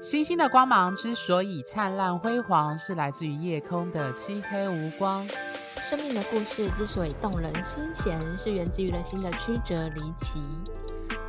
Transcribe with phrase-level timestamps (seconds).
[0.00, 5.28] 星星的光芒之所以灿烂辉煌，是来自于夜空的漆黑无光。
[5.90, 10.40] 生命的故事之所以动人心弦，是源自于人心的曲折离奇。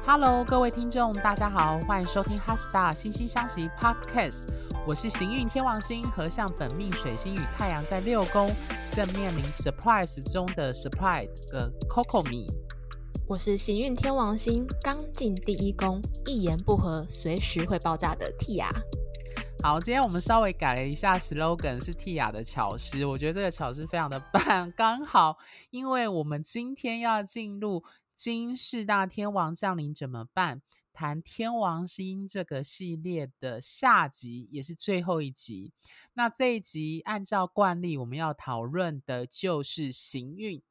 [0.08, 4.48] Hello，各位听众，大家好，欢迎收听《HeartStar 心星相惜》Podcast。
[4.88, 8.50] 我是行运天王星合相本命水星与太阳在六宫，
[8.94, 12.48] 正面临 Surprise 中的 Surprise 的 Coco 米。
[13.32, 18.68] 我是行运天王星刚进第一宫，一言不合随时会爆炸的 Tia。
[19.64, 23.06] 好，今天我们稍微改了一下 slogan，是 Tia 的巧思。
[23.06, 25.38] 我觉得这个巧思非常的棒，刚好，
[25.70, 30.62] 因为我们今天要进入金四大天王降临怎么办？
[30.92, 35.72] 谈天王星这个系列的下集，也是最后一集。
[36.16, 40.62] 那这一集按照惯例，我们要讨论的就是行运。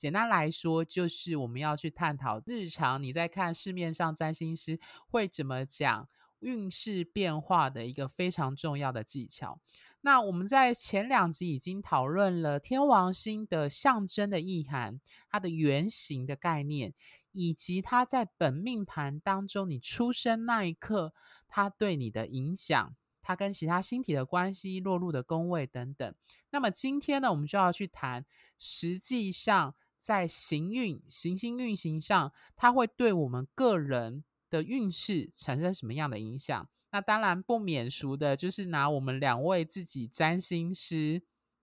[0.00, 9.60] 简单来说，就是我们要去探讨日常你在看市面上占星师会怎么讲运势变化的一个非常重要的技巧。
[10.00, 16.94] 那我们在前两集已经讨论了天王星的象征的意涵，它的原型的概念。
[17.32, 21.14] 以及它在本命盘当中，你出生那一刻，
[21.46, 26.12] 它对你的影响，它跟其他星体的关系、落入的宫位等等。
[26.50, 28.26] 那么今天呢，我们就要去谈，
[28.58, 36.68] 实际上在行运、行星运行上，它会对我们个人的运势产生什么样的影响？
[36.90, 41.22] 那当然不免俗的，就是拿我们两位自己占星师。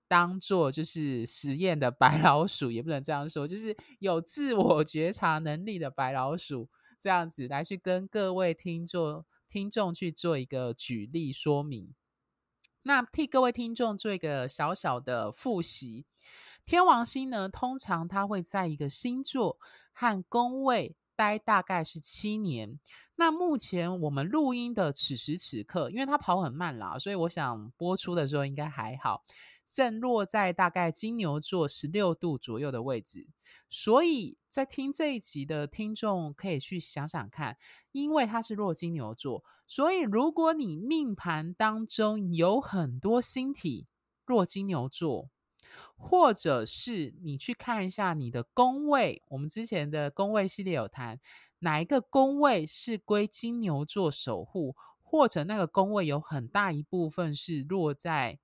[0.09, 11.93] 当做就是实验的白老鼠，也不能这样说，就是有自我觉察能力的白老鼠，这样子来去跟各位听众听众去做一个举例说明。
[12.83, 16.05] 那替各位听众做一个小小的复习，
[16.67, 19.57] 天王星呢，通常它会在一个星座
[19.93, 22.77] 和宫位待大概是七年。
[23.15, 29.23] 那目前我们录音的此时此刻，因为它跑很慢啦，所以我想播出的时候应该还好。
[29.63, 33.29] 正落在大概金牛座十六度左右的位置，
[33.69, 37.55] 所以在听这一集的听众可以去想想看，
[37.93, 43.87] 因为它是落金牛座，所以如果你命盘当中有很多星体
[44.25, 45.29] 落金牛座，
[45.95, 51.19] 或者是你去看一下你的宫位，我们之前的宫位系列有谈，
[51.59, 58.39] 哪一个宫位是归金牛座守护，或者那个宫位有很大一部分是落在。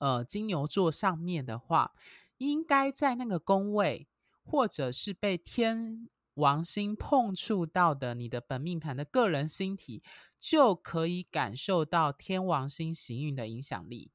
[0.00, 1.92] 呃，金牛座上面的话，
[2.36, 4.06] 应该在那个宫位，
[4.44, 10.00] 或者是被天王星碰触到的你的本命盘的个人星体，
[10.38, 14.12] 就可以感受到天王星行运的影响力。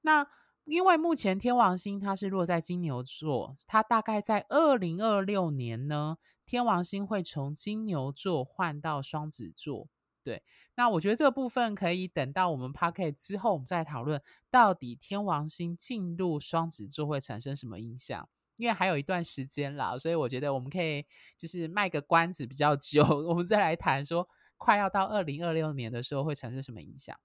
[0.00, 0.26] 那
[0.64, 9.88] 因为目前天王星它是落在金牛座，它大概在二零二六年呢，天王星会从金牛座换到双子座。
[10.22, 10.40] 对，
[10.76, 14.22] 那我觉得这个部分可以等到我们 Podcast 之后，我们再讨论
[14.52, 21.04] 到底天王星进入双子座会产生什么影响，因为还有一段时间啦，所以我觉得我们可以
[21.36, 27.18] 就是卖个关子比较久， 我们再来谈说快要到二零二六年的时候会产生什么影响。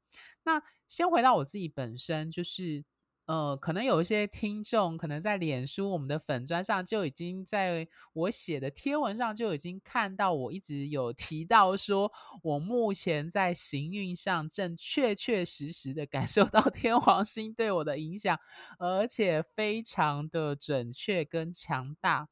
[0.43, 2.83] 那先回到我自己本身，就是。
[3.27, 12.09] 呃，可能有一些听众可能在脸书我们的粉砖上就已经在我写的贴文上就已经看到，我一直有提到说，
[12.41, 18.39] 我目前在行运上正确确实实的感受到天王星对我的影响，
[18.79, 22.29] 而且非常的准确跟强大。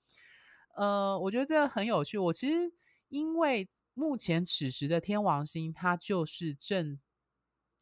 [0.77, 2.17] 呃，我觉得这个很有趣。
[2.17, 2.71] 我其实
[3.09, 6.99] 因为目前此时的天王星，它就是正。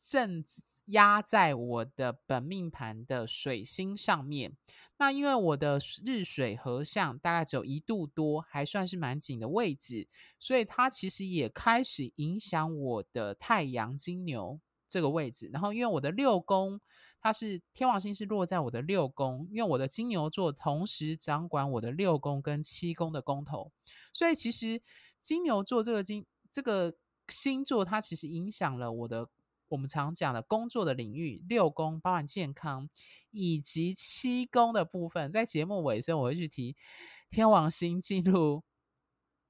[0.06, 0.44] 正
[0.88, 4.58] 压在我的本命盘的水星上面，
[4.98, 14.60] 那因为我的日水合相大概只有一度多，还算是蛮紧的位置，所以它其实也开始影响我的太阳金牛
[14.90, 15.50] 这个位置。
[15.54, 16.82] 然后因为我的六宫，
[17.22, 23.72] 它是天王星是落在我的六宫，因为我的金牛座同时掌管我的六宫跟七宫的宫头，
[24.12, 24.82] 所以其实
[25.22, 26.94] 金牛座这个金这个
[27.30, 29.30] 星座，它其实影响了我的。
[29.74, 32.88] 我们常讲的工作的领域，六宫包含健康，
[33.32, 36.76] 以及七宫的部分，在节目尾声我会去提
[37.32, 38.64] 天王星进入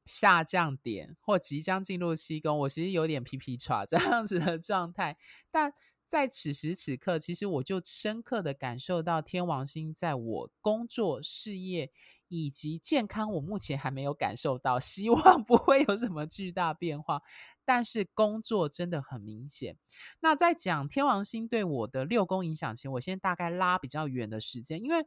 [0.06, 5.18] 下降点或即将进入七宫，我其实有点皮皮剉这样子的状态，
[5.52, 5.74] 但
[6.06, 11.92] 在此时此刻，其实我就深刻的感受到天王星在我工作事业。
[12.34, 17.22] 以及健康，我目前还没有感受到，希望不会有什么巨大变化。
[17.66, 19.78] 但是工作真的很明显。
[20.20, 25.06] 那在讲天王星对我的六宫影响前，我先大概拉比较远的时间，因为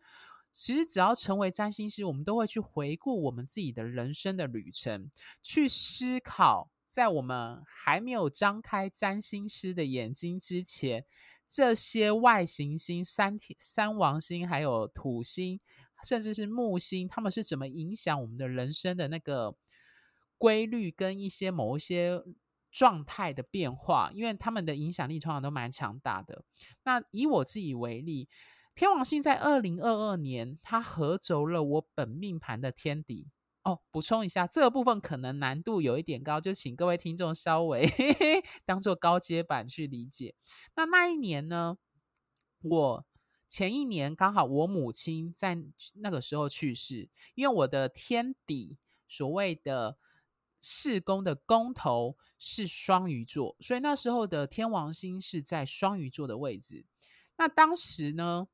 [0.51, 5.11] 其实只要成为占星师，我们都会去回顾我们自己的人生的旅程，
[5.43, 11.05] 去思考在我们还没有张开占星师的眼睛之前，
[11.47, 15.61] 这些外行星、三三王星、还有土星，
[16.05, 19.57] 甚至是木星，他们是怎么影响我们的人生的那个
[20.39, 22.23] 规律跟一些某一些
[22.71, 24.11] 状态的变化？
[24.15, 26.45] 因为他们的影响力通常都蛮强大的。
[26.85, 28.29] 那以我自己为例，
[28.75, 33.29] 天王星在二零二二年，它合轴了我本命盘的天底。
[33.63, 37.85] 哦，补充一下，这个部分可能难度有一点高，就请各位听众稍微
[38.65, 40.37] 当做高阶版去理解。
[40.77, 41.77] 那那一年呢，
[42.63, 43.05] 我
[43.49, 45.57] 前一年刚好我母亲在
[45.95, 48.77] 那个时候去世，因为我的天底
[49.07, 49.97] 所谓的
[50.59, 56.85] 四宫的宫头是双鱼座，所以那时候的天王星是在双鱼座的位置。
[57.39, 58.49] 那当时呢，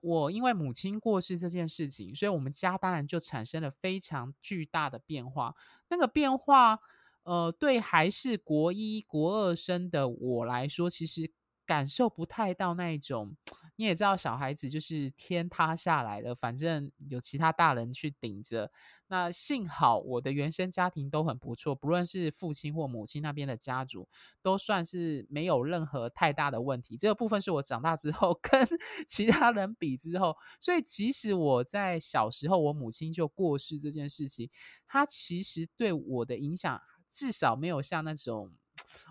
[0.00, 5.54] 我因为母亲过世这件事情，所以我们家当然就产生了非常巨大的变化。
[5.88, 6.78] 那个变化，
[7.24, 11.30] 呃，对还是国一、国二生的我来说，其实
[11.68, 13.36] 感受不太到那一种。
[13.76, 18.72] 你也知道，小孩子就是天塌下来了，反正有其他大人去顶着。
[19.10, 24.08] 那幸好我的原生家庭都很不错，不论是父亲或母亲那边的家族，
[24.42, 26.96] 都算是没有任何太大的问题。
[26.96, 28.66] 这个部分是我长大之后 跟
[29.06, 34.50] 其他人比之后，所以即使我在小时候我母亲就过世这件事情，
[34.86, 38.50] 它其实对我的影响至少没有像那种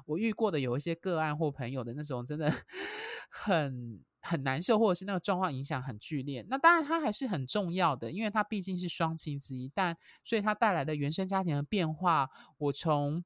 [0.06, 2.52] 我遇过的有一些个案或朋友的那种真的
[3.30, 4.04] 很。
[4.20, 6.46] 很难受，或者是那个状况影响很剧烈。
[6.50, 9.72] 那当然，它还是很重要的，因为它毕竟是双亲之一。
[9.74, 13.24] 但所以它带来的原生家庭的变化，我从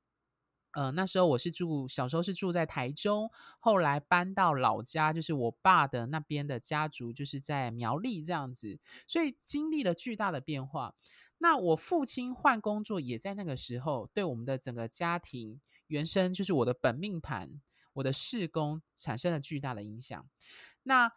[0.74, 8.78] 呃那时候我是住小时候是住在台中，后来搬到老家，就是我爸的那边的家族，就是在苗栗这样子，
[9.08, 10.94] 所以经历了巨大的变化。
[11.44, 17.60] 那我父亲换工作也在那个时候，对我们的整个家庭原生，就是我的本命盘，
[17.94, 20.30] 我的四宫产生了巨大的影响。
[20.84, 21.12] 那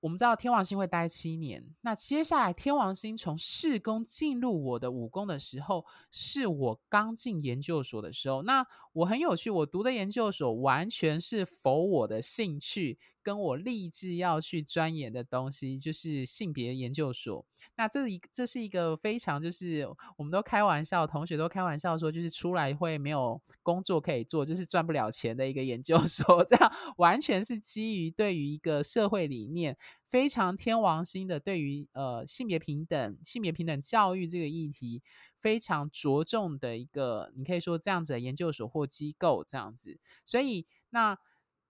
[0.00, 8.42] 我们知道天王星会待七年，那接下来天王星从四宫进入我的五宫的时候，是我刚进研究所的时候。
[8.42, 12.98] 那我很有趣，我读的研究所完全是否我的兴趣。
[13.22, 17.44] 跟我立志要去钻研的东西，就是性别研究所。
[17.76, 26.44] 那这一这是一个非常就是我们都开玩笑，同学都开玩笑说，就是出来会没有工作可以做，就是赚不了钱的一个研究所。
[26.44, 29.76] 这样完全是基于对于一个社会理念
[30.08, 35.02] 非常天王星的，对于呃性别平等、性别平等教育这个议题
[35.38, 39.98] 非常着重的一个，你可以说这样子的研究所或机构这样子。
[40.24, 41.16] 所以那。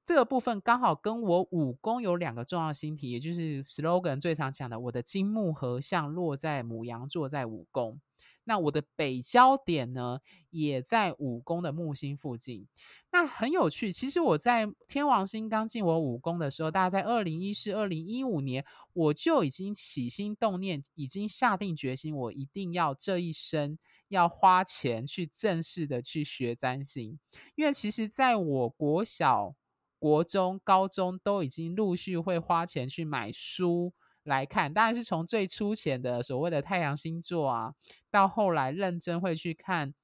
[0.04, 8.00] 这个部分刚好跟我五宫有两个重要星体，也就是 slogan 最常讲的，我的金木合相落在母羊座，在五宫。
[8.44, 10.18] 那我的北交点呢，
[10.50, 12.66] 也在五宫的木星附近。
[13.12, 23.78] 那很有趣，其实我在天王星刚进我五宫的时候，大概在二零一四、二零一五年，我就已经起心动念，已经下定决心，我一定要这一生
[24.08, 27.20] 要花钱去正式的去学占星，
[27.54, 29.54] 因为其实在我国小。
[30.02, 33.94] 国中、高中都已经陆续会花钱去买书
[34.24, 37.74] 来看，当然是从最粗浅的所谓的太阳星座啊，
[38.10, 39.94] 到后来认真会去看，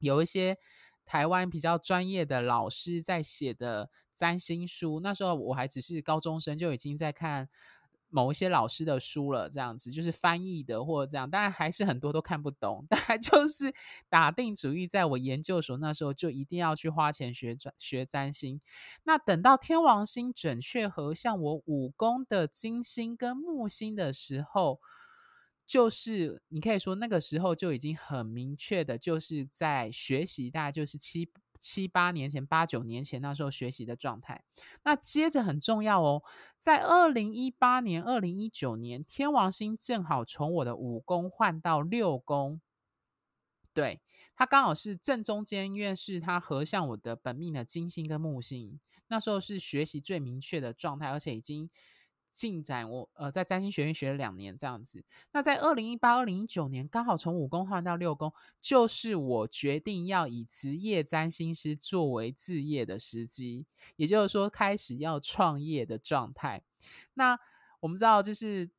[0.00, 0.56] 有一些
[1.06, 4.98] 台湾比较专业的老师在写的占星书。
[4.98, 7.48] 那时候我还只是高中生，就已经在看。
[8.10, 12.84] 某一些老师的书了，这样子就是翻译的或者这样，当然还是很多都看不懂。
[12.90, 13.74] 但就是
[14.08, 18.60] 打定主意，在我研究所那时候就一定要去花钱学学占星。
[19.04, 24.80] 那等到天王星准确合相我五宫的金星跟木星的时候，
[25.66, 31.30] 就是你可以说那个时候就已经很明确的，就是在学习，大概就是七。
[31.60, 34.42] 七八年前，八九年前那时候学习的状态。
[34.82, 36.22] 那接着很重要哦，
[36.58, 42.60] 在二零一八年、二零一九年，天王星正好从我的五宫换到六宫，
[43.74, 44.00] 对，
[44.34, 51.70] 它刚好是正中间，因为是它合向我的本命的金星跟木星，那时候是学习最明确的状态，而且已经。
[52.32, 66.62] 进展我呃在占星学院学了两年这样子，那在二零一八、二零一九年刚好从五宫换到六宫，就是我决定要以职业占星师作为置业的时机，也就是说开始要创业的状态。
[67.14, 67.38] 那
[67.80, 68.70] 我们知道，就是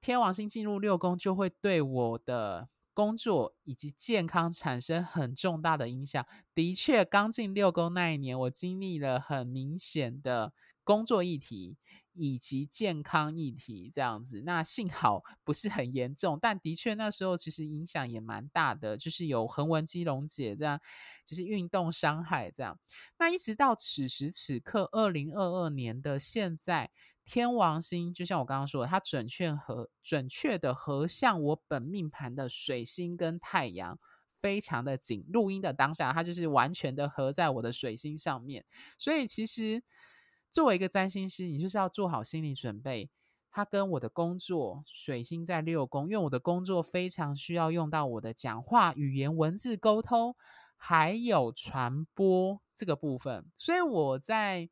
[0.00, 6.24] 天王星进入六宫，就会对我的工作以及健康产生很重大的影响。
[6.54, 10.52] 的确，刚进六宫那一年，我经历了很明显的
[10.84, 11.78] 工作议题。
[12.14, 20.80] 以及健康议题这样子，那幸好不是很严重，但的确那时候其实影响也蛮大的，就是有横纹肌溶解这样，
[21.24, 22.78] 就是运动伤害这样。
[23.18, 26.90] 那一直到此时此刻，二零二二年的现在，
[27.24, 35.24] 天王星就像我刚刚说的，它准确和准确的合向我本命盘的水星跟太阳，非常的紧。
[35.28, 38.64] 录音的当下，它就是完全的合在我的水星上面，
[38.98, 39.82] 所以其实。
[40.52, 43.10] 作为一个占星师，你就是要做好心理准备。
[43.50, 50.34] 他跟我的工作，水星在六宫，因为我的工作非常需要用到我的讲话、语言、文字沟通，
[50.76, 53.44] 还有传播这个部分。
[53.58, 54.70] 所以我在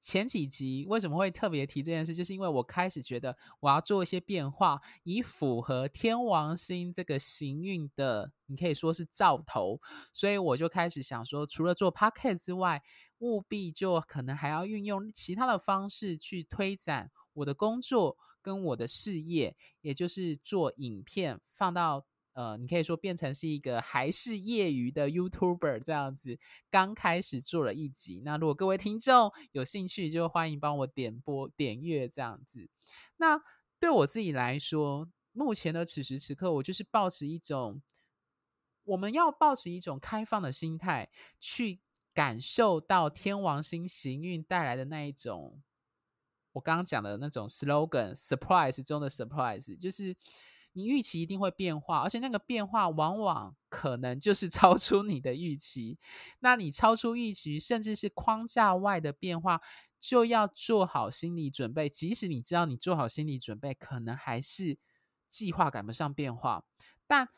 [0.00, 9.80] 前几集为什么会特别提这件事，就是因为我开始觉得我要做一些变化，以符合天王星这个行运的，你可以说是兆头。
[10.12, 12.82] 所以我就开始想说，除了做 podcast 之外，
[13.18, 26.38] 务必就可能还要运用其他的方式去推展我的工作跟我的事业，也就是做影片放到呃，你可以说变成是一个还是业余的 YouTuber 这样子。
[26.70, 32.70] 刚开始做了一集，那如果各位听众有兴趣，就欢迎帮我点播点阅这样子。
[33.16, 33.40] 那
[33.80, 37.82] 对我自己来说，目前的此时此刻，我就是抱持一种，
[38.84, 41.10] 我们要抱持一种开放的心态
[41.40, 41.80] 去。
[42.18, 45.62] 感受到天王星行运带来的那一种，
[46.50, 50.16] 我刚刚讲的那种 slogan，surprise 中的 surprise，就是
[50.72, 55.96] 你预期一定会变化，而且那个变化往往可能就是 超出你的预期。
[56.40, 59.62] 那你超出预期，甚至是框架外的变化，
[60.00, 61.88] 就要做好心理准备。
[61.88, 64.76] 即使你知道你做好心理准备，可能还是
[65.28, 66.64] 计划赶不上变化，
[67.06, 67.28] 但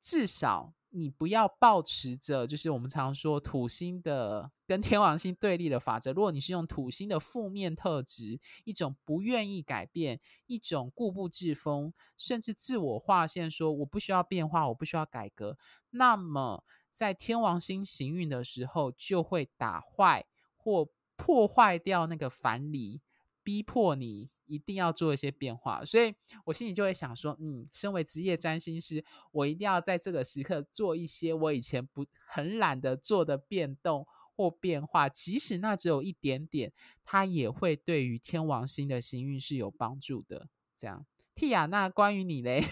[0.00, 0.72] 至少。
[0.90, 6.12] 你不要抱持着，就是我们常说土星的跟天王星对立的法则。
[6.12, 15.56] 如果你是用土星的负面特质，一种不愿意改变，一种固步自封，甚至自我划线，说我不需要变化，我不需要改革，
[15.90, 23.00] 那么在天王星行运的时候，就会打坏或破坏掉那个樊篱，
[23.44, 24.30] 逼迫你。
[24.50, 26.12] 一定要做一些变化，所以
[26.44, 34.04] 我心里就会想说，嗯，身为职业占星师，我一定要在这个时刻做一些我以前不很懒得做的变动
[34.34, 36.72] 或变化，即使那只有一点点，
[37.04, 40.48] 它也会对于天王星的行运是有帮助的。
[40.74, 42.64] 这样，Tia，那关于你嘞，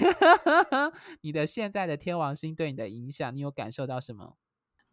[1.23, 4.37] 你的现在的天王星对你的影响，你有感受到什么？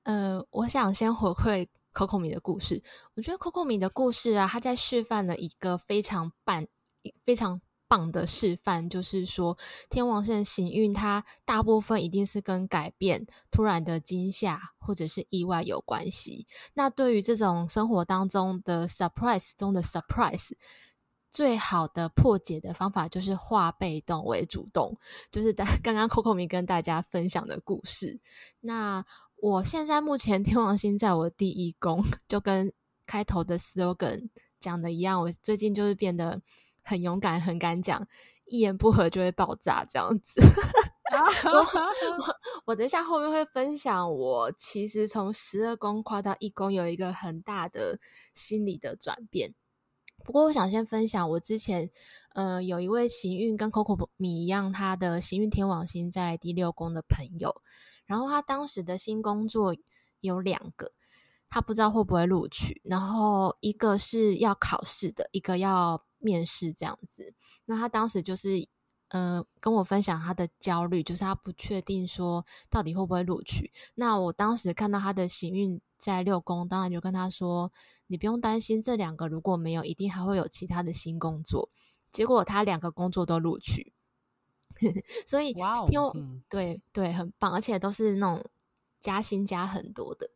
[0.04, 1.68] 呃，我想先回馈。
[1.96, 6.68] Coco 米的故事，我觉得 Coco 米的故事啊，他在示范了一个非常棒、
[7.24, 9.58] 非常棒的示范，就是说
[9.90, 16.48] 天王星行运，它大部分一定是跟改变、突然的惊吓或者是意外有关系。
[16.74, 20.54] 那对于这种生活当中的 surprise 中的 surprise，
[21.32, 24.98] 最好的破解的方法就是化被动为主动，
[25.32, 28.20] 就是刚刚 Coco 米跟大家分享的故事。
[28.62, 32.74] 那我现在目前天王星在我第一宫，就跟
[33.06, 35.22] 开头的 slogan 讲的一样。
[35.22, 36.42] 我最近就是变得
[36.86, 38.08] 很勇敢，很敢讲，
[38.46, 40.40] 一言不合就会爆炸这样子。
[41.46, 42.36] 我 我，
[42.68, 48.00] 我等一下后面会分享，我其实从十二宫跨到一宫有一个很大的
[48.34, 49.54] 心理的转变。
[50.24, 51.90] 不过我想先分享，我之前
[52.34, 57.62] 呃有一位行运跟 Coco 米一样，他的行运天王星在第六宫的朋友。
[58.06, 59.76] 然后他当时的新工作
[60.22, 60.92] 有两个，
[61.50, 62.82] 他不知道会不会录取。
[62.84, 67.34] 然后一个是要考试的，一个要面试这样子。
[67.66, 68.68] 那他当时就是，
[69.10, 73.72] 呃，跟我分享他的焦虑，就是他不确定说到底会不会录取。
[73.94, 77.72] 那我当时看到他的行运在六宫，当然就跟他说
[78.08, 81.70] ：“你不用担心，这两个如果没有，一定还会有其他的新工作。”
[82.12, 83.94] 结果他两个工作都录取。
[85.26, 85.66] 所以天
[86.02, 88.46] 王、wow, 嗯、对对很棒，而且都是那种
[89.00, 90.30] 加薪加很多的。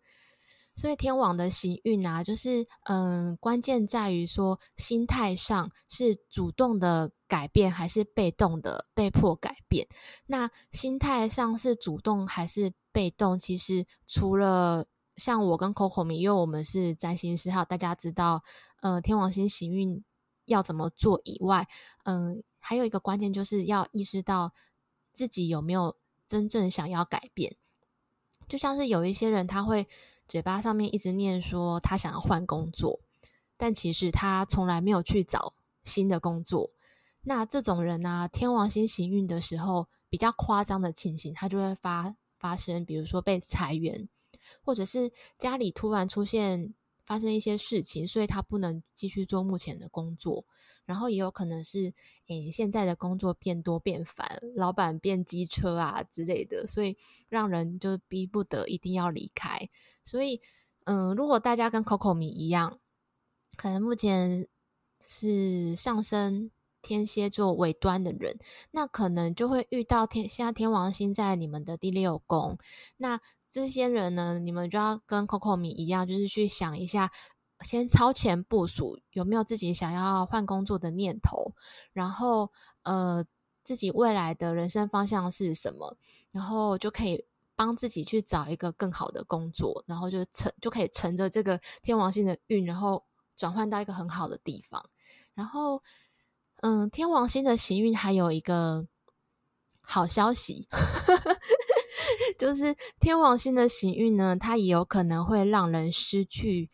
[0.80, 9.86] 所以天王的行运啊，就是嗯，关键在于说心态上是主动的改变还是被动的被迫改变。
[10.28, 13.38] 那心态上是主动还是被动？
[13.38, 18.42] 其实除了像我跟 Coco，因为我们是占星师，还有大家知道，
[18.82, 20.02] 嗯，天王星行运
[20.46, 21.68] 要怎么做以外，
[22.06, 22.42] 嗯。
[22.62, 24.54] 还有一个关键，就是要意识到
[25.14, 25.96] 自己有没有
[26.28, 27.56] 真正想要改变。
[28.50, 29.88] 就像是有一些人，他会
[30.30, 33.02] 嘴巴上面一直念说他想要换工作，
[33.58, 36.70] 但其实他从来没有去找新的工作。
[37.24, 44.08] 那这种人呢、天王星行运的时候，比较夸张的情形，他就会发发生，比如说被裁员，
[44.64, 46.76] 或者是家里突然出现
[47.10, 50.46] 发生一些事情，所以他不能继续做目前的工作。
[50.86, 51.92] 然后也有可能是，
[52.28, 56.96] 诶，现在的工作变多变烦，老板变机车啊之类的，所以
[57.30, 59.70] 让人就逼不得一定要离开。
[60.04, 60.40] 所以，
[60.86, 62.80] 嗯，如果大家跟 Coco 米一样，
[63.56, 64.48] 可能目前
[65.00, 66.52] 是上升
[66.82, 68.38] 天蝎座尾端的人，
[68.70, 72.60] 那可能就会遇到天，现在天王星在你们的第六宫，
[72.98, 77.12] 那这些人呢，你们就要跟 Coco 米一样，就是去想一下。
[77.62, 81.54] 先超前部署，有没有自己想要换工作的念头？
[81.92, 82.54] 然后，
[82.84, 83.26] 呃，
[83.66, 85.98] 自己未来的人生方向是什么？
[86.32, 87.26] 然后就可以
[87.58, 93.04] 帮自己去找一个更好的工作，然后就乘就可以乘着这个天王星的运，然后
[93.36, 94.90] 转换到一个很好的地方。
[95.34, 95.84] 然后，
[96.62, 98.88] 嗯，天王星的行运还有一个
[99.82, 100.66] 好消息，
[102.40, 106.72] 就是天王星的行运呢，它也有可能会让人失去。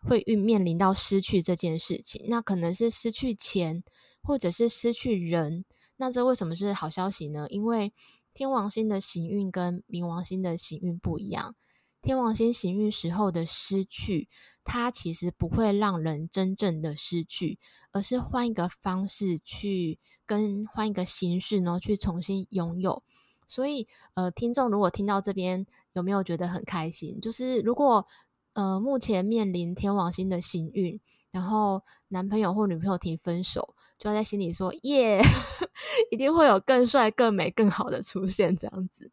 [0.00, 3.82] 会遇面临到失去这件事情，那可能是失去钱，
[4.22, 5.64] 或者是失去人。
[5.96, 7.48] 那这为什么是好消息呢？
[7.50, 7.92] 因为
[8.32, 11.56] 天王星的行运跟冥王星的行运不一样。
[12.00, 14.28] 天王星行运时候的失去，
[14.62, 17.58] 它其实不会让人真正的失去，
[17.90, 23.02] 而是换一个方式去跟换一个形式呢去重新拥有。
[23.48, 27.20] 所以，呃，听众如果听到这边，有没有觉得很开心？
[27.20, 28.06] 就是如果。
[28.54, 30.98] 呃，目前面临天王星的行运，
[31.30, 35.20] 然后男朋友或女朋友提分手，就要在心里说耶，
[36.10, 39.12] 一定会有更帅、更美、更好的出现这样子。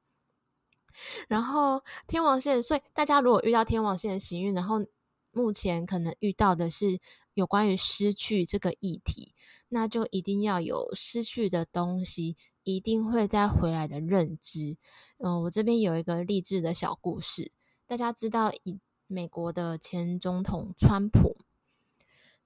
[1.27, 4.83] 然后天王星，所以大家如果遇到天王星的行运，然后
[5.31, 6.99] 目前可能遇到的是
[7.35, 9.35] 有关于失去这个议题，
[9.69, 14.75] 那就一定要有失去的东西，一定会再回来的认知。
[15.19, 17.53] 嗯、我这边有一个励志的小故事，
[17.87, 18.81] 大家知道以。
[19.07, 21.37] 美国的前总统川普，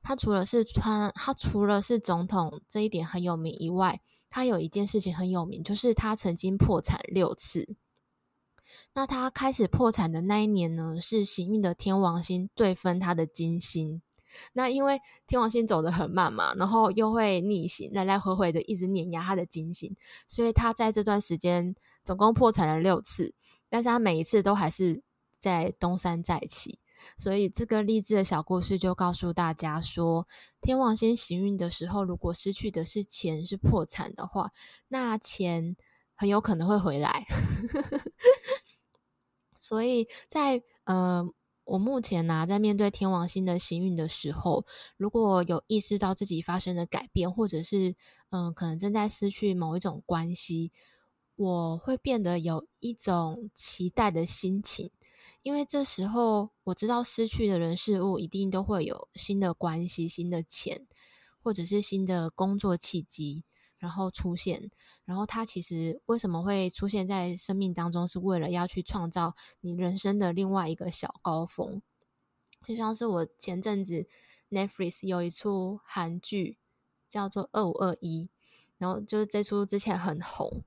[0.02, 7.78] 他除了是川，他除了是总统这一点很有名以外，他有一件事情很有名，就是他曾经破产六次。
[8.94, 14.02] 那他开始破产的那一年呢，是行运的天王星对分他的金星。
[14.54, 19.96] 那因为天王星走得很慢嘛，然后又会逆行，来来回回的一直碾压他的金星，
[20.28, 23.34] 所以他在这段时间总共破产了六次，
[23.70, 25.02] 但是他每一次都还是。
[25.42, 26.80] 在东山再起，
[27.18, 30.28] 所以这个励志的小故事就告诉大家说，
[30.60, 34.52] 天王星行运的时候，如果失去的是钱，是破产的话，
[34.90, 35.78] 那钱
[36.14, 37.26] 很有可能会回来。
[39.62, 41.26] 所以在呃，
[41.70, 44.66] 我目前呢、啊，在面对天王星的行运的时候，
[44.98, 47.96] 如果有意识到自己发生的改变，或者是
[48.32, 50.72] 嗯、可能正在失去某一种关系，
[51.36, 54.90] 我会变得有一种期待的心情。
[55.44, 60.88] 因为这时候我知道失去的人事物一定都会有新的关系、新的钱，
[61.42, 63.44] 或者是新的工作契机，
[63.80, 64.70] 然后出现。
[65.06, 71.82] 然后它其实为什么会出现在生命当中，是为了要去创造你人生的另外一个小高峰。
[72.68, 74.08] 就像是我前阵子
[74.52, 76.60] Netflix 有一出韩剧
[77.10, 78.26] 叫做《二五二一》，
[78.78, 80.62] 然后就是这出之前很红，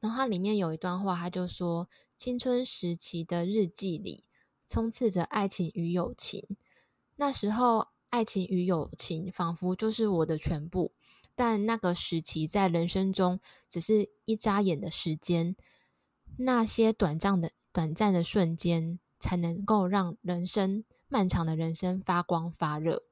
[0.00, 1.88] 然后它里面有一段话，他就说。
[2.16, 4.22] 青春时期的日记里，
[4.68, 6.56] 充斥着爱情与友情。
[7.16, 10.92] 那时候，爱情与友情仿佛就是我的全部。
[11.34, 15.56] 但那个时期在人生中，只是一眨眼的时间。
[16.38, 23.02] 那些短暂的、短暂的瞬间，才能够让人生漫长的人生发光发热。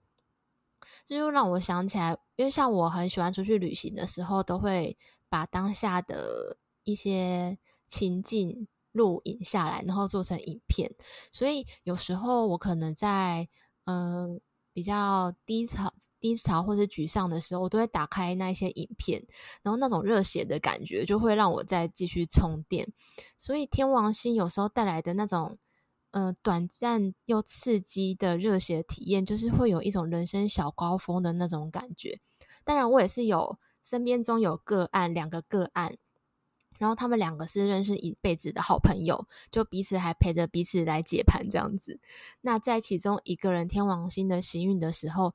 [1.05, 4.97] 这就让我想起来，因为像我很喜欢出去旅行的时候，都会
[5.29, 8.69] 把当下的一些情境。
[8.95, 10.95] 录影下来，然后做成影片。
[11.31, 13.49] 所以有时候我可能在
[13.85, 14.39] 嗯、
[14.73, 19.25] 比较低潮、低潮或者沮丧的时候，我都会打开那一些影片，
[19.63, 22.93] 然后那种热血的感觉就会让我再继续充电。
[23.37, 25.59] 所以天王星有时候带来的那种、
[26.11, 32.21] 呃、短暂又刺激的热血体验，就是会有一种人生小高峰的那种感觉。
[32.65, 35.97] 当然，我也是有身边中有个案，两个个案。
[36.83, 42.01] 然后他们两个是认识一辈子的好朋友，就彼此还陪着彼此来解盘这样子。
[42.41, 45.33] 那在其中一个人天王星的行运的时候，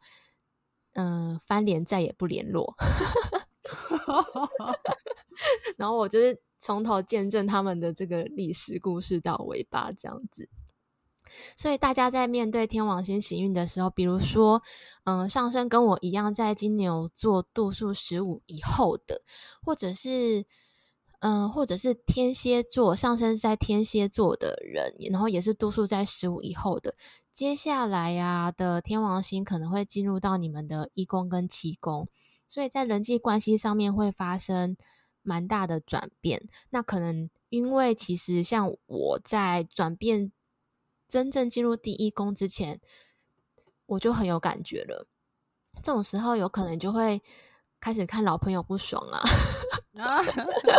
[0.92, 2.76] 嗯、翻脸再也不联络。
[5.78, 10.50] 然后我就是从头见证他们的这个历史故事到尾巴这样子。
[11.56, 14.62] 所以大家在面对天王星行运的时候，比如说，
[15.06, 19.22] 嗯、上升跟我一样在金牛座度数十五以后的，
[19.62, 20.46] 或者是。
[21.20, 26.96] 嗯、或者是天蝎座上升在天蝎座的人，然后也是度数在十五以后的，
[27.34, 32.08] 接下来呀、啊、的天王星可能会进入到你们的一宫跟七宫，
[32.48, 34.78] 所以在人际关系上面会发生
[35.24, 36.48] 蛮大的转变。
[36.70, 40.32] 那可能因为其实像我在转变
[41.08, 42.80] 真正进入第一宫之前，
[43.88, 45.08] 我就很有感觉了。
[45.82, 47.22] 这种时候有可能就会
[47.80, 49.22] 开始看老朋友不爽啊。
[49.98, 50.22] 啊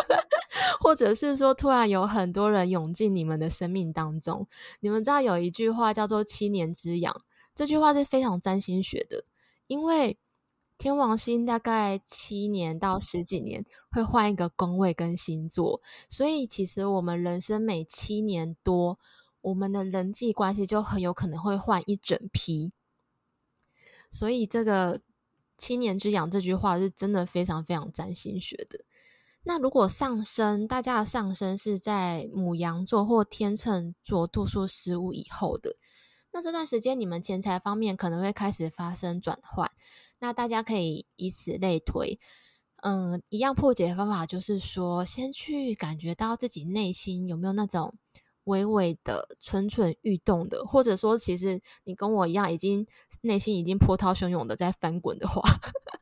[0.81, 4.47] 或者是说，突然有很多人涌进你们的生命当中。
[4.81, 7.23] 你们知道有一句话叫做“七年之痒”，
[7.55, 9.25] 这句话是非常占星学的，
[9.67, 10.19] 因为
[10.79, 18.99] 天王星大概七年到十几年会换一个宫位跟星座，所以其实我们人生每七年多，
[19.41, 22.73] 我们的人际关系就很有可能会换一整批。
[24.11, 25.01] 所以这个
[25.59, 28.79] “七年之痒”这句话是真的非常非常占心学的。
[29.45, 35.77] 那如果上升，大家的上升是在母羊座或天秤座度数十五以后的，
[36.33, 39.71] 那这段时间你们钱财方面可能会开始发生转换。
[40.19, 42.19] 那大家可以以此类推，
[42.83, 47.95] 嗯，一样破解的方法就是说，先去感觉到自己内心有没有那种
[48.49, 52.87] 微微的蠢蠢欲动的，或者说，其实你跟我一样，已经
[53.23, 55.41] 内心已经波涛汹涌的在翻滚的话，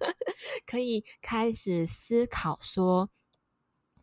[0.67, 3.11] 可以开始思考说。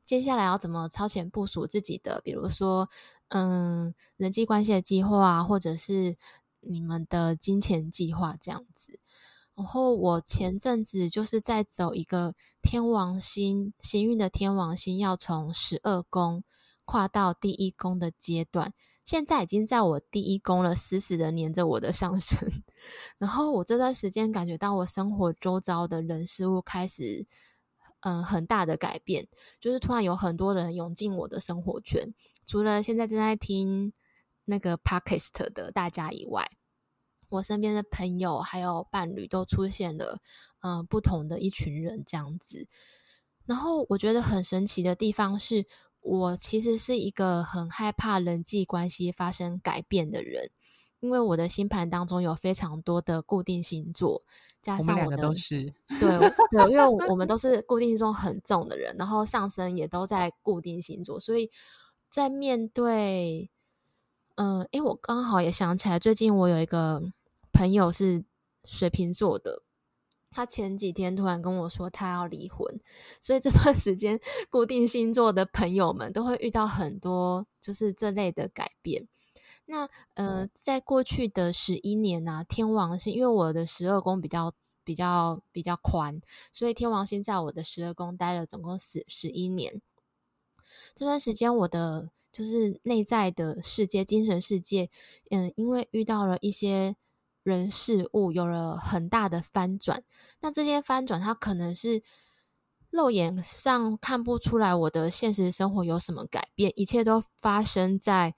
[0.05, 2.89] 接下来要怎么超前部署自己的，比如说，
[3.29, 6.17] 嗯，人际关系的计划啊，或者是
[6.59, 8.99] 你们的金钱计划这样子。
[9.55, 16.43] 然后我前阵子就是在走一个天王星行运的天王星，要从十二宫
[16.85, 22.63] 跨到第一宫的阶段，现在已经在我第一宫了，死死的黏着我的上身。
[23.17, 27.27] 然后我这段时间感觉到我生活周遭的人事物开始。
[28.05, 29.29] 嗯，很大的改变，
[29.61, 32.13] 就是突然有很多人涌进我的生活圈。
[32.45, 33.93] 除了现在正在听
[34.43, 36.51] 那个 podcast 的大家以外，
[37.29, 40.19] 我身边的朋友还有伴侣都出现了，
[40.59, 42.67] 嗯，不同的一群人这样子。
[43.45, 45.65] 然后我觉得很神奇的地方是，
[46.03, 50.51] 我其实是一个很害怕人际关系发生改变的人。
[50.99, 54.23] 因为我的星盘当中有非常多的固定星座，
[54.61, 56.17] 加上我都是对
[56.49, 61.51] 对，因为我们都是固定星座很重的人，然后上升也都在固定星座，所以
[62.09, 63.49] 在面对，
[64.35, 67.01] 嗯，诶，我刚好也想起来，最近我有一个
[67.51, 68.23] 朋友是
[68.63, 69.61] 水瓶座的，
[70.33, 72.79] 他前几天突然跟我说他要离婚，
[73.21, 74.19] 所以这段时间
[74.49, 79.07] 固定星座的朋友们都会遇到很多就是这类的改变。
[79.65, 86.19] 那呃，在过去的十一年呢、啊，天王星因为我的十二宫比较比较比较宽，
[86.51, 89.81] 所以天王星在我的十二宫待了总共十十一年。
[90.95, 94.89] 这段时间，我的就是内在的世界、精神世界，
[95.29, 96.95] 嗯，因为遇到了一些
[97.43, 100.03] 人事物，有了很大的翻转。
[100.41, 102.01] 那这些翻转，它可能是
[102.89, 108.33] 肉眼上看不出来，我的现实生活有什么改变，一切都发生在。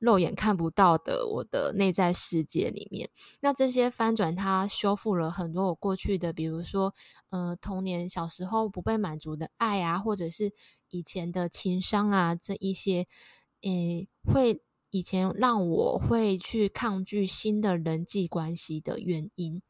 [0.00, 6.94] 肉眼看不到的我的内在世界里面，那这些翻转，它修复了很多我过去的，比如说，
[7.28, 10.54] 呃，童年小时候不被满足的爱啊，或者是
[10.88, 13.06] 以前的情伤啊，这一些，
[13.60, 19.62] 诶，会以前让我会去抗拒新的人际关系的原因。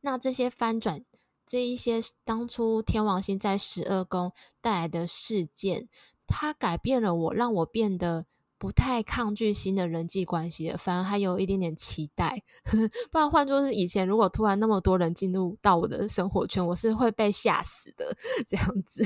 [0.00, 1.04] 那这些翻转，
[1.46, 5.88] 这一些当初天王星在十二宫带来的事件，
[6.26, 8.26] 它改变了我，让我变得。
[8.58, 12.44] 不太抗拒新的人际关系，反而还有一点点期待。
[13.10, 19.04] 不然换作是以前，如果突然那么多人进入到我的生活圈，我是会被吓死的 这样子。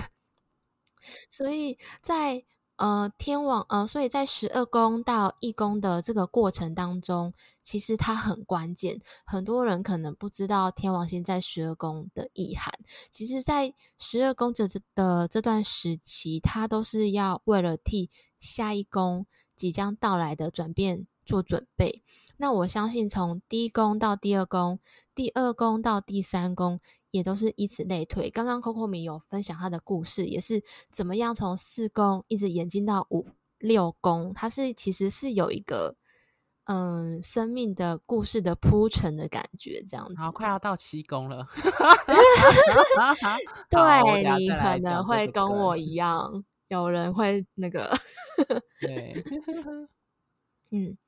[1.31, 2.45] 所以在
[2.77, 9.01] 呃天王呃，所以在十二宫到一宫的这个过程当中，其实它很关键。
[9.25, 12.73] 很多人可能不知道天王星在十二宫的意涵。
[13.11, 19.27] 其实，在十二宫这的这段时期，它都是要为了替下一宫。
[19.57, 22.03] 即将到来的转变做准备。
[22.37, 24.81] 那我相信，从第一宫到第二宫，
[25.15, 26.79] 第二宫到第三宫，
[27.11, 28.31] 也都是以此类推。
[28.31, 33.27] 刚刚 Coco 米有分享他的故事，也是怎么样从四宫一直演进到五
[33.59, 34.33] 六宫。
[34.35, 35.97] 他是其实是有一个
[36.65, 40.15] 嗯生命的故事的铺陈的感觉，这样子。
[40.17, 41.47] 好，快要到七宫了。
[43.71, 46.45] 对，你可能会跟我一样。
[46.69, 47.97] 有人会那个，
[48.83, 49.25] 对，
[50.73, 50.99] 嗯，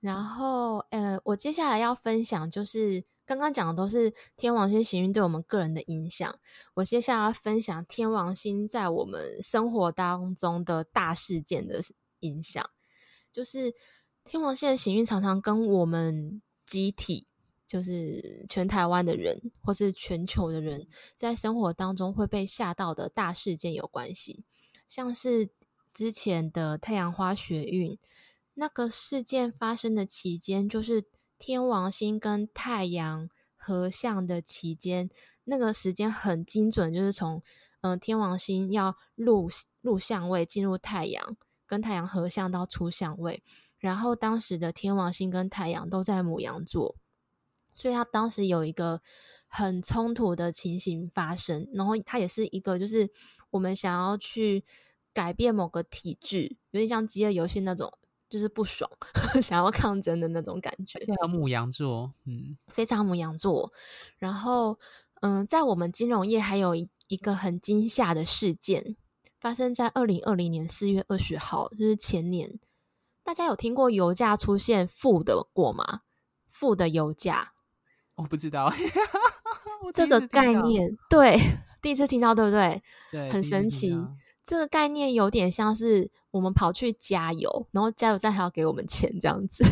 [0.00, 6.40] 然后呃，我接下来要分享就是刚刚讲的都是天王星行运对我们个人的影响。
[6.72, 11.78] 我接下来分享天王星在我们生活当中的大事件的
[12.20, 12.70] 影响。
[13.30, 13.74] 就是
[14.24, 17.26] 天王星的行运常常跟我们集体，
[17.66, 24.42] 就是全台湾的人，或是全球的人，在生活当中会被吓到的大事件有关系。
[24.88, 25.50] 像是
[25.92, 27.98] 之前的太阳花学运，
[28.54, 31.04] 那个事件发生的期间，就是。
[31.38, 35.08] 天王星跟太阳合相的期间，
[35.44, 37.42] 那个时间很精准，就是从
[37.80, 39.48] 嗯、天王星要入
[39.80, 43.42] 入相位进入太阳，跟太阳合相到出相位，
[43.78, 46.96] 然后当时的天王星跟太阳都在牡羊座，
[47.72, 49.00] 所以他当时有一个
[49.46, 53.08] 很冲突的情形发生，然后它也是一个就是
[53.50, 54.64] 我们想要去
[55.14, 57.96] 改变某个体制，有点像饥饿游戏那种。
[58.28, 58.90] 就是不爽，
[59.40, 60.98] 想要抗争的那种感觉。
[61.04, 63.72] 像牡羊座，嗯，非常母羊座。
[64.18, 64.78] 然后，
[65.22, 68.96] 嗯，在我们金融业还有一一个很惊吓的事件，
[69.40, 72.58] 发生在二零二零年四月二十号，就是前年。
[73.22, 76.00] 大家有听过油价出现负的过吗？
[76.48, 77.52] 负的油价，
[78.16, 78.72] 我不知道。
[79.94, 81.38] 这个概念，对，
[81.80, 82.82] 第一次听到，对不对？
[83.10, 83.90] 对，很神奇。
[84.48, 86.10] 这个概念有点像是。
[86.30, 89.64] 我们跑去加油，然后加油站还要给我们钱，这样子。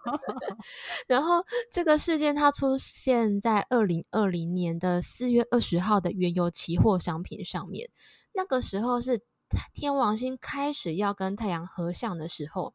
[1.08, 1.42] 然后
[1.72, 7.88] 这个事件它出现在二零二零年的四月二十号的原油期货商品上面。
[8.34, 9.22] 那个时候是
[9.72, 12.74] 天王星开始要跟太阳合相的时候。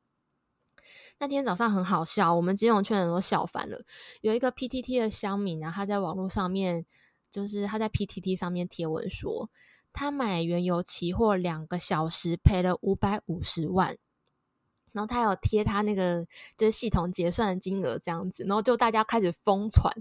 [1.19, 3.85] 那天早上很好笑，我们金融圈人都笑翻了。
[4.21, 6.87] 有一个 PTT 的乡民啊，他在网络上面，
[7.29, 9.51] 就是他在 PTT 上面贴文说。
[9.91, 13.97] 他买原油期货两个小时赔了五百五十万，
[14.93, 16.25] 然后他有贴他那个
[16.57, 19.93] 就是系统结算的金额这样子，然后就大家开始疯传。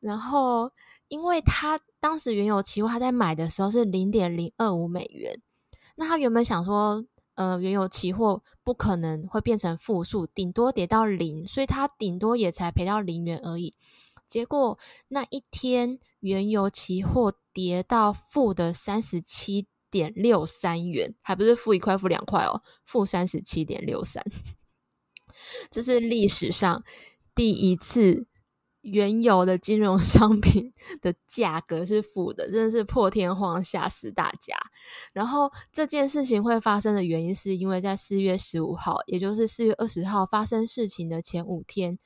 [0.00, 0.70] 然后
[1.08, 5.40] 因为他当时原油期货他在买的时候是零点零二五美元，
[5.96, 7.04] 那他原本想说，
[7.34, 13.74] 呃，原油期货不可能会变成负数，顶多跌到零，所以他顶多也才赔到零元而已。
[14.28, 24.22] 结果那一天原油期货跌到负的三十七点六三元，还不是负一块、负两块哦，负三十七点六三，
[25.70, 26.84] 这是历史上
[27.34, 28.26] 第一次
[28.82, 34.54] 原油的金融商品的价格是负的，真的是破天荒吓死大家。
[35.12, 41.98] 然后这件事情会发生的原因，是因为在四月十五号，也就是四月二十号发生事情的前五天。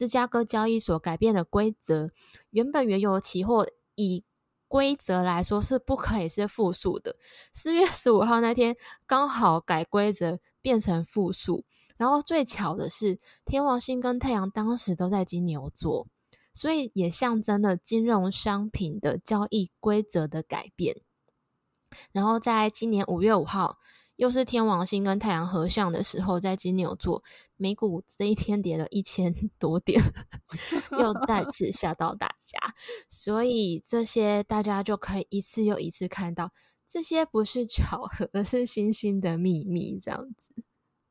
[0.00, 2.10] 芝加哥交易所改变了规则，
[2.48, 4.24] 原本原油期货以
[4.66, 7.16] 规则来说是不可以是负数的。
[7.52, 11.66] 四月十五号那天刚好改规则变成负数，
[11.98, 16.06] 然后最巧的是天王星跟太阳当时都在金牛座，
[16.54, 21.02] 所以也象征了金融商品的交易规则的改变。
[22.12, 23.78] 然后在今年五月五号。
[24.20, 27.24] 又是天王星跟太阳合相的时候，在金牛座，
[27.56, 29.98] 美股这一天跌了一千多点，
[30.92, 32.74] 又再次吓到大家。
[33.08, 36.52] 所以这些大家就可以一次又一次看到，
[36.86, 39.98] 这些不是巧合，而是星星的秘密。
[39.98, 40.52] 这样子，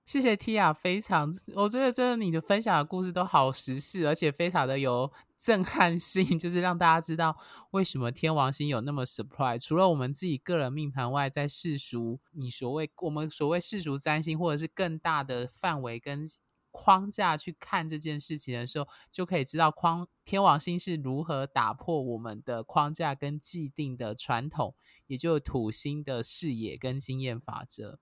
[0.05, 5.11] 谢谢 Tia，非常，我觉得真的你的分享的故事都好时事，而且非常的有。
[5.39, 7.36] 震撼性 就是让大家知道
[7.71, 9.63] 为什么天王星有那么 surprise。
[9.63, 16.28] 除了我们自己个人命盘外，在世俗你所谓我们所谓世俗占星，或者是更大的范围跟
[16.71, 24.75] 框架去看这件事情的时候，就可以知道框天王星是如何打破我们的框架跟既定的传统，
[25.08, 27.97] 也就是土星的视野跟经验法则。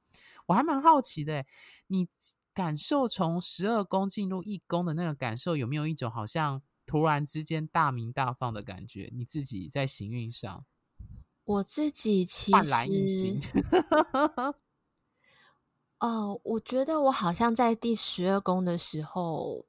[0.48, 1.46] 我还蛮好奇的，
[1.88, 2.08] 你
[2.54, 6.62] 感受从十二宫进入一宫的那个感受，有没有一种好像？
[6.88, 10.66] 突然之间大明大放的感觉，你自己在行运上，
[11.44, 13.38] 我自己其实，
[16.00, 19.66] 哦、呃，我觉得我好像在第十二宫的时候，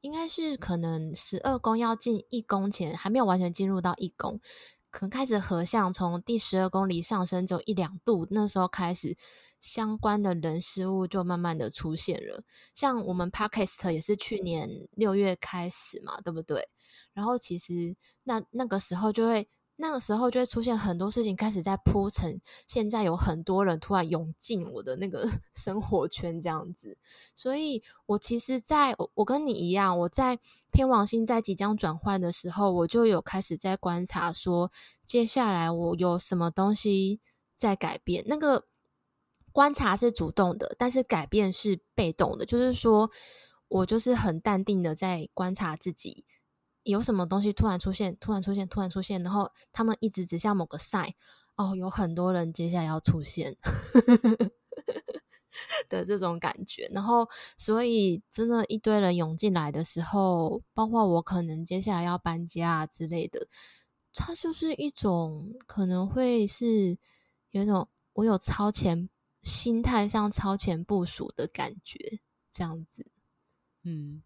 [0.00, 4.40] 应该是可能十二宫要进一宫前，还没有完全进入到一宫，
[4.90, 9.16] 可能开始合相，从第十二公里上升就一两度，那时候开始。
[9.60, 16.68] 相关的人事物就慢慢的出现了，像我们 Podcast 也是去年六月开始嘛，对不对？
[17.12, 19.48] 然后其实那那个时候就会，
[19.80, 26.98] 那个时候就会出现很多事情开始在铺陈，现在有很多人突然涌进我的那个 生活圈这样子，
[27.34, 30.38] 所以我其实在我我跟你一样，我在
[30.70, 34.70] 天王星在即将转换的时候，我就有开始在观察说，
[35.04, 37.20] 接下来我有什么东西
[37.54, 38.66] 在改变，那个。
[39.50, 42.46] 观察是主动的，但是改变是被动的。
[42.46, 43.10] 就是说，
[43.66, 46.24] 我就是很淡定的在观察自己
[46.92, 51.14] 有什么东西突然出现，突然出现，突然出现，然后他们一直指向某个赛
[51.56, 53.54] 哦，有很多人接下来要出现
[55.90, 56.88] 的这种感觉。
[56.94, 63.46] 然后，所以真的，一堆人涌进来的时候，包括我可能接下来要搬家啊之类的，
[64.14, 66.96] 它就是一种可能会是
[67.50, 69.10] 有一种我有超前
[69.42, 72.20] 心态上超前部署的感觉，
[72.50, 73.06] 这样子，
[73.84, 74.22] 嗯。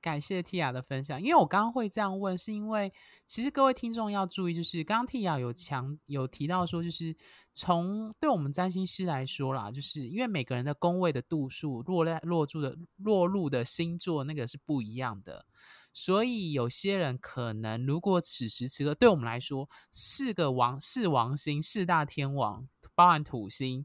[0.00, 2.92] 感谢 Tia 的分享，因为我刚刚会这样问，是因为
[3.26, 7.14] 其实各位听众要注意，就是刚刚 Tia 有强有提到说，就是
[7.52, 15.44] 从对我们占星师来说啦，就是因为每个人的宫位的度数落在落住的落入的星座那个是不一样的，
[15.92, 23.84] 所以有些人可能如果此时此刻对我们来说，四个王四王星四大天王包含土星。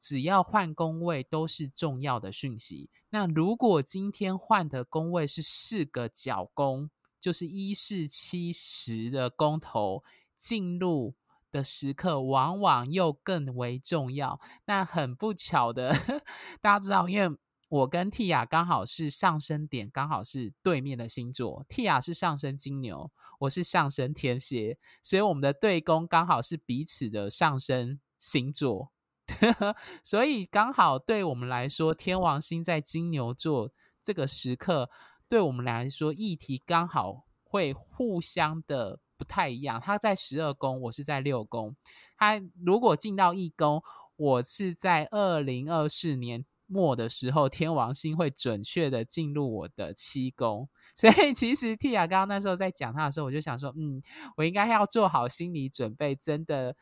[0.00, 2.90] 只要换宫位都是重要的讯息。
[3.10, 10.02] 那如果今天换的宫位是四个角宫，就是一四七十的宫头
[10.36, 11.14] 进入
[11.52, 14.40] 的时刻，往往又更为重要。
[14.64, 15.94] 那很不巧的，
[16.62, 17.36] 大家知道，因为
[17.68, 21.64] 我跟 Tia 刚好是上升点，刚好是对面的星座。
[21.68, 28.90] Tia 是上升金牛，我是上升天蝎，所以我们的对宫刚好是彼此的上升星座。
[30.02, 33.70] 所以刚好对我们来说，天王星在金牛座
[34.02, 34.88] 这个时刻，
[35.28, 39.80] 对我们来说议题刚好会互相的不太一样。
[39.80, 41.76] 他在十二宫，我是在六宫。
[42.16, 43.82] 他如果进到一宫，
[44.16, 50.68] 我是在二零二四年末的时候，天王星会准确的进入我的七宫。
[50.94, 54.00] 所以其实 Tia 刚刚那时候在讲他的时候，我就想说，嗯，
[54.36, 56.76] 我应该要做好心理准备，真的。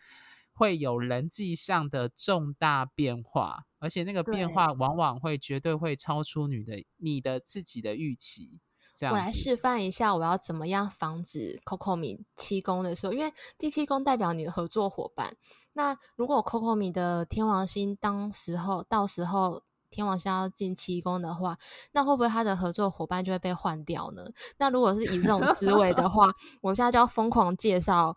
[0.59, 8.61] 会有人际上的重大变化，而且那个变化往往会绝对会超出你的你的自己的预期。
[8.93, 15.37] 这样，我来示范一下，我要怎么样防止 Coco 米七宫的时候，因为第七宫代表你的合作伙伴。
[15.75, 21.57] 那如果 Coco 米的天王星当时候到时候天王星要进七宫的话，
[21.93, 24.25] 那会不会他的合作伙伴就会被换掉呢？
[24.59, 26.27] 那如果是以这种思维的话，
[26.61, 28.17] 我现在就要疯狂介绍。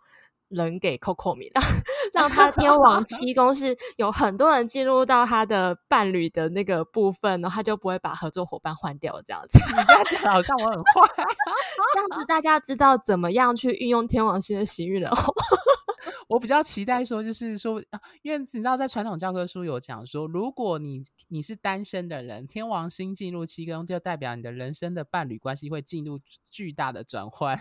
[0.52, 1.64] 人给 Coco 米，让
[2.14, 9.20] 让他 天王七宫是有很多人进入到他的伴侣的那个部分，然后他就不会把合作伙伴换掉。
[9.26, 11.02] 这样子，你这样子好像我很坏，
[11.94, 15.12] 这样子大家知道怎么样去运用天王星的喜运了。
[16.32, 17.84] 我比较期待说，就是说，
[18.22, 27.60] 因为你知道，在传统教科书有讲说，如果你你是单身的人，天王星进入七宫，就代表你的人生的伴侣关系会进入巨大的转换。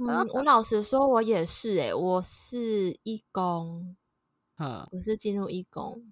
[0.00, 3.94] 嗯，我 老实说，我也是、欸，诶，我是一宫，
[4.58, 6.10] 嗯，我是进入一宫，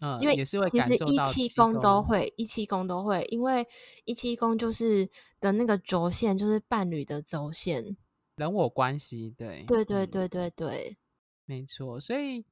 [0.00, 3.66] 嗯，因为也是会其实一七宫都会，一七宫都会，因为
[4.06, 7.98] 一七宫就是的那个轴线，就是伴侣的轴线。
[8.38, 10.96] 人我关系，对，对对对对对，
[11.44, 12.00] 没错。
[12.00, 12.44] 所以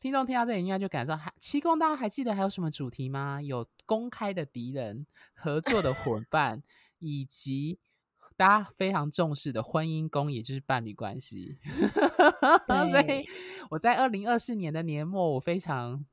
[0.00, 3.40] 听众听到这里，应该就感受还，七公大家还记得还有什么主题吗？
[3.40, 6.62] 有公开的敌人、合作的伙 伴，
[6.98, 7.78] 以及
[8.36, 11.58] 大家非常重视的婚姻宫，也就是伴侣关系。
[12.66, 13.28] 所以
[13.70, 16.04] 我在二零二四年的年末，我非常。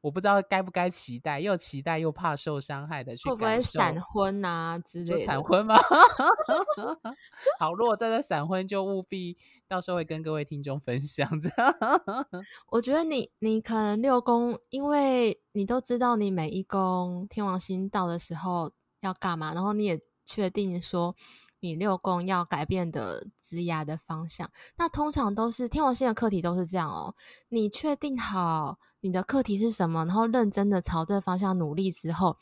[0.00, 5.18] 我不知道该不该期待，又期待又怕受伤害的去会不会闪婚啊之类的？
[5.18, 5.76] 闪婚吗？
[7.58, 9.36] 好，如果真的闪婚，就务必
[9.68, 11.28] 到时候会跟各位听众分享。
[11.40, 11.74] 这样，
[12.70, 21.14] 我觉得你你可能六宫，因为你都知道你每一宫天王星到的时候要干嘛，然后你也确定说
[21.62, 24.50] 你六宫要改变的枝芽的方向。
[24.76, 27.14] 那通常都是天王星的课题都是这样哦，
[27.48, 28.78] 你确定好。
[29.00, 30.04] 你的课题是什么？
[30.04, 32.36] 然后认真的朝这个方向努力之后，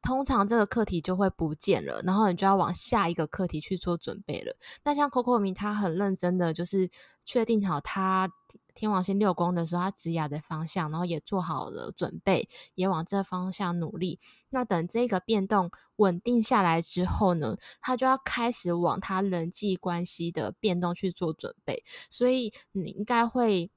[0.00, 4.56] 通常这个课题就会不见了，然后你就要往下一个课题去做准备了。
[4.84, 6.88] 那像 Coco，他很认真的就是
[7.24, 8.30] 确定好他
[8.78, 14.20] 天王星六宫的时候，他职涯的方向，然后也做好了准备，也往这方向努力。
[14.50, 21.82] 那等这个变动稳定下来之后呢，他就要开始往他人际关系的变动去做准备。
[22.08, 23.70] 所以你应该会。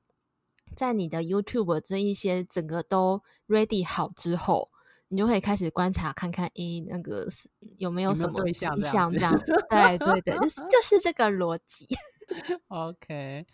[0.74, 4.72] 在你的 YouTube 这一些整个都 ready 好之后，
[5.10, 7.28] 你就可以开始观察看看，诶，那个
[7.76, 9.38] 有没有什么迹象这样？
[9.70, 11.86] 对对对，就是就是这个逻辑。
[12.70, 13.46] OK。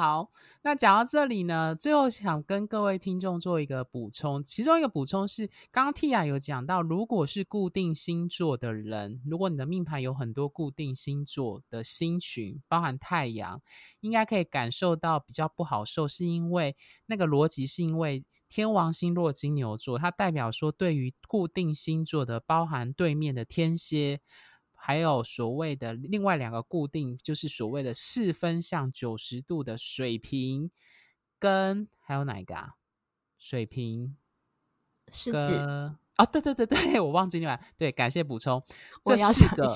[0.00, 0.30] 好，
[0.62, 4.42] 那讲到这里呢，最后想跟各位听众做一个补充。
[4.42, 13.60] 其中一个补充是，刚刚 Tia 有讲到，如果是固定星座的人，如果你的命盘有很多固定星座的星群，包含太阳，
[14.00, 16.74] 应该可以感受到比较不好受，是因为
[17.04, 24.22] 那个逻辑是因为天王星落金牛座，它代表说对于固定星座的，包含对面的天蝎。
[24.82, 30.70] 还有所谓的另外两个固定，就是所谓的四分相九十度的水平，
[31.38, 32.76] 跟还有哪一个啊？
[33.38, 34.16] 水平
[35.12, 35.38] 狮子
[36.16, 38.62] 啊，对对对对， 我忘记了，对，感谢补充，
[39.04, 39.68] 这四个。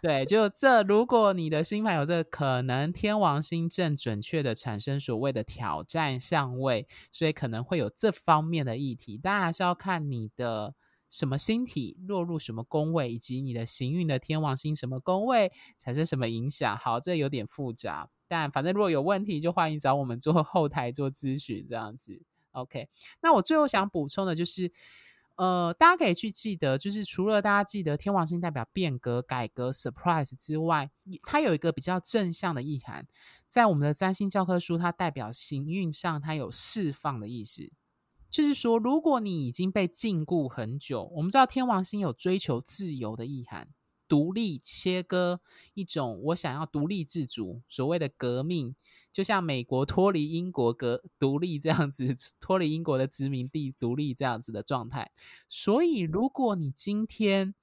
[0.00, 9.18] 对，就这，如果你的星盘有这个可能，天王星正准确的产生所谓的挑战相位，所以可能会有这方面的议题。
[9.18, 10.74] 当然还是要看你的
[11.08, 16.76] 什么星体落入什么宫位，以及你的行运的天王星什么宫位产生什么影响。
[16.76, 22.20] 好，这有点复杂，但反正如果有问题，就欢迎找我们做 后台做咨询这样子。
[22.52, 22.88] OK，
[23.20, 24.72] 那我最后想补充的就是。
[25.36, 30.90] 呃，大家可以去记得，就是除了大家记得天王星代表变革、改革、surprise 之外，
[31.22, 33.06] 它有一个比较正向的意涵，
[33.46, 37.70] 在我们的占星教科书，它代表行运上，它有释放的意思。
[38.30, 43.68] 就是说，如果你已经被禁锢很久，我们知道天王星有追求自由的意涵。
[44.06, 45.42] 独立切割
[45.74, 48.74] 一种，我想要独立自主，所谓的革命，
[49.12, 55.12] 就像美国脱离英国革独立这样子， 脱离英国的殖民地独立这样子的状态。
[55.46, 57.54] 所以，如果你今天，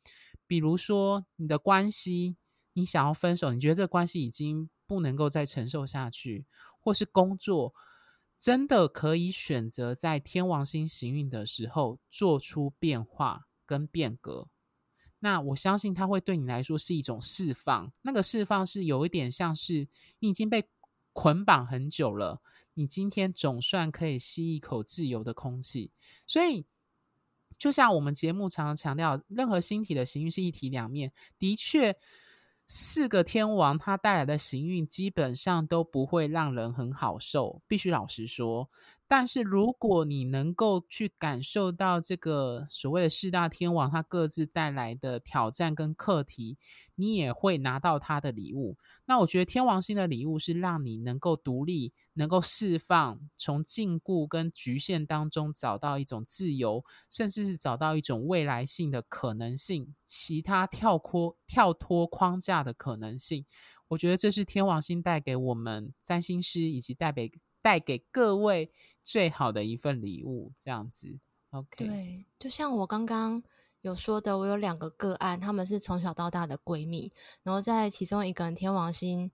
[0.45, 2.37] 比如说你的关系，
[2.73, 6.45] 你想要分手，你觉得这个关系已经不能够再承受下去，
[6.79, 7.73] 或是工作
[8.37, 14.47] 真的可以选择在天王星行运的时候做出变化跟变革。
[15.19, 19.87] 那我相信它会对你来说是一种释放，那个释放是有一点像是
[20.19, 20.65] 你已经被
[21.13, 22.41] 捆绑很久了，
[22.73, 25.91] 你今天总算可以吸一口自由的空气。
[26.27, 26.65] 所以，
[27.57, 31.97] 就像我们节目常常强调，任何星体的行运是一体两面，的确。
[32.67, 38.69] 四个天王，他带来的行运基本上都不会让人很好受，必须老实说。
[39.17, 46.57] 但是如果你能够去感受到这个所谓的四大天王，他各自带来的挑战跟课题，
[46.95, 48.75] 你也会拿到他的礼物。
[49.05, 63.45] 那我觉得天王星的礼物是让你能够独立，能够释放，从禁锢跟局限当中找到一种自由，甚至是找到一种未来性的可能性，其他跳脱跳脱框架的可能性。
[63.87, 68.69] 我觉得这是天王星带给我们占星师以及带给带给各位
[69.05, 70.51] 最好的一份礼物。
[70.59, 71.17] 这样子
[71.51, 71.87] ，OK。
[71.87, 73.41] 对，就像我刚刚。
[73.81, 79.29] 有说的，我有两个个案，他们是从小到大的闺蜜，然后在其中一个人天王星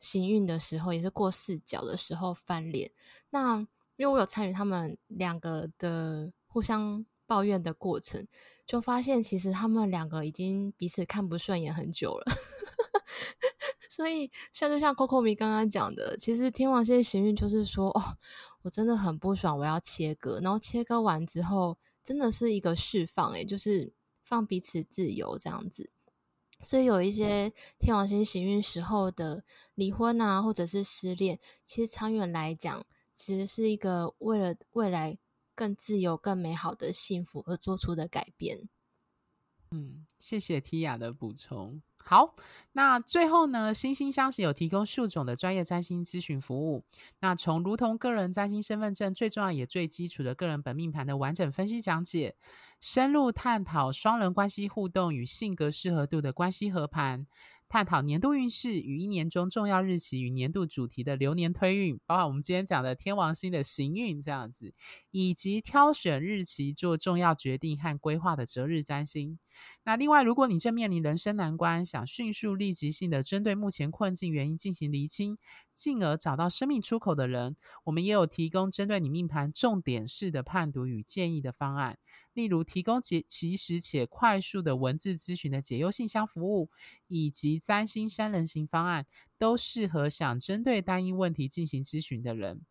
[0.00, 2.90] 行运的时候，也是过四角的时候翻脸。
[3.30, 3.58] 那
[3.94, 8.26] 因为我有参与他们两个的互相抱怨的过程，
[8.66, 12.24] 就发现其实他们两个已经彼此看不顺眼很久了。
[13.88, 18.18] 所以像就像 Coco 米刚刚讲的，其实天王星行运就是说，哦，
[18.62, 21.78] 我真的很不爽，我要切割，然后切割完之后。
[22.04, 23.92] 真的是一个释放，诶，就是
[24.24, 25.88] 放彼此自由这样子。
[26.60, 29.44] 所以有一些天王星行运时候的
[29.76, 32.84] 离婚啊，或者是失恋，其实长远来讲，
[33.14, 35.16] 其实是一个为了未来
[35.54, 38.68] 更自由、更美好的幸福而做出的改变。
[39.70, 41.80] 嗯，谢谢 Tia 的补充。
[42.04, 42.34] 好，
[42.72, 46.84] 那最后呢，星星相惜有提供数种的专业占星咨询服务。
[47.20, 52.34] 那从如同个人占星身份证最重要也最基础的个人本命盘的完整分析讲解，
[52.80, 57.26] 深入探讨双人关系互动与性格适合度的关系合盘。
[57.72, 64.74] 探讨年度运势与一年中重要日期与年度主题的流年推运，包括我们今天讲的天王星的行运这样子，
[65.10, 69.38] 以及挑选日期做重要决定和规划的择日占星。
[69.84, 75.38] 那另外，如果你正面临人生难关，想迅速立即性的针对目前困境原因进行厘清，
[75.74, 81.96] 进而找到生命出口的人，我们也有提供针对你命盘重点式的判读与建议的方案。
[82.34, 86.70] 例如，提供及及时且快速的文字咨询的解忧信箱服务，
[87.08, 89.06] 以及占星三人行方案，
[89.38, 92.62] 都适合想针对单一问题进行咨询的人。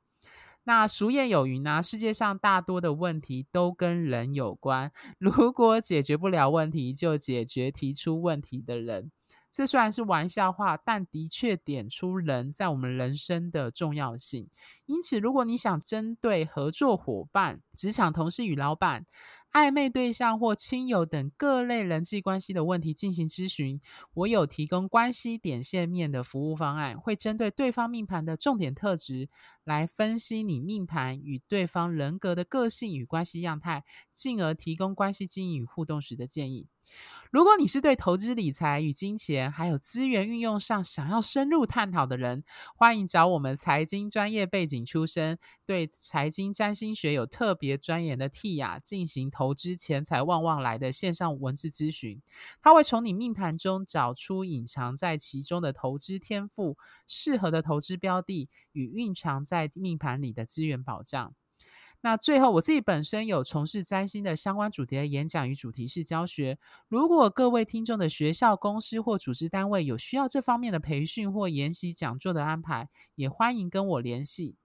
[0.63, 9.11] 那俗谚有云啊，世界上大多的问题都跟人有关， 如果解决不了问题，就解决提出问题的人。
[9.51, 14.47] 这虽然是玩笑话，但的确点出人在我们人生的重要性。
[14.85, 19.05] 因此，如果你想针对合作伙伴、职场同事与老板，
[19.51, 23.81] 暧昧对象或亲友等各类人际关系的问题进行咨询，
[24.13, 29.27] 我有提供关系点线面的服务方案，会针对对方命盘的重点特质
[29.65, 33.83] 来分析你命盘与对方人格的个性与关系样态，
[34.13, 36.67] 进而提供关系经营与互动时的建议。
[37.31, 42.43] 如果你是对投资理财与金钱还有资源运用上想要深入探讨的人，
[42.75, 52.21] 欢迎找我们财经专业背景出身、对财经占星学有特别专研的 T 雅进行投资钱财旺旺来的线上文字咨询。
[52.61, 56.77] 他会从你命盘中找出隐藏在其中的投资天赋、
[57.07, 61.33] 适合的投资标的与蕴藏在命盘里的资源保障。
[62.03, 66.57] 那最后，我自己本身有从事占星的相关主题的演讲与主题式教学。
[66.87, 74.55] 如果各位听众的学校、公司或组织单位有需要这方面的培训或研习讲座的安排，也欢迎跟我联系。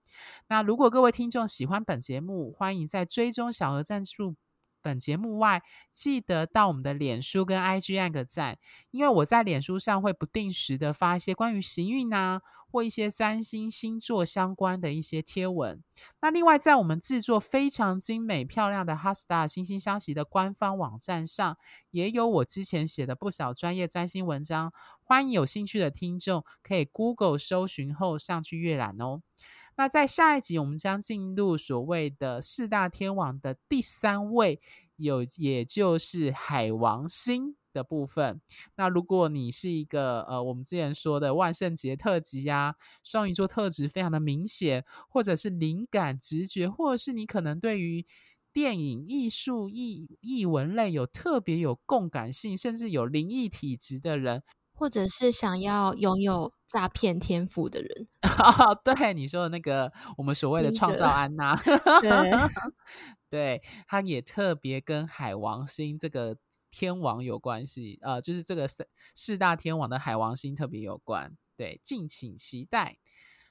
[0.47, 4.35] 那如果各位听众喜欢本节目，欢迎在追踪小额战术
[4.81, 5.61] 本节目外，
[5.91, 8.57] 记得到我们的脸书跟 IG 按个赞，
[8.91, 12.41] 因为我在脸书上会不定时的发一些关于行运啊。
[12.69, 15.81] 或一些占星星座相关的一些贴文。
[16.21, 21.57] 那另外，在我们制作非常精美漂亮的 HeartStar 心星相惜的官方网站上，
[21.91, 24.73] 也有我之前写的不少专业占星文章。
[25.01, 29.21] 欢迎有兴趣的听众可以 Google 搜寻后上去阅览哦。
[29.77, 34.59] 那在下一集，我们将进入所谓的四大天王的第三位，
[34.97, 37.55] 有也就是海王星。
[37.73, 38.41] 的部分，
[38.75, 48.03] 那如果你是一个呃，我们之前说的万圣节特辑呀、双鱼座特质非常的明显，或者是灵感直觉，或者是你可能对于
[48.51, 54.41] 电影、艺术、艺艺文类有特别有共感性，甚至有灵异体质的人，
[54.77, 58.07] 或者是想要拥有诈骗天赋的人，
[58.85, 61.55] 对你说的那个我们所谓的创造安娜，
[62.01, 62.31] 对，
[63.29, 66.37] 对，他也特别跟海王星这个。
[66.69, 72.97] 天王有关系，呃，就是这个四四大天王的海王星特别有关，对，敬请期待。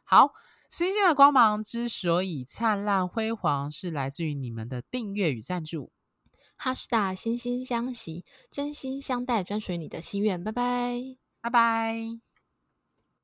[0.05, 0.33] 好，
[0.69, 5.91] 星星的光芒之所以灿烂辉煌，是来自于你们的订阅与赞助。
[6.59, 10.43] HeartStar 心相惜，真心相待，专属于你的心愿。
[10.43, 12.26] 拜拜，拜拜。